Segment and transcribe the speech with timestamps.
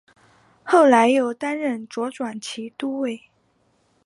[0.65, 3.21] 后来又担任左转骑都尉。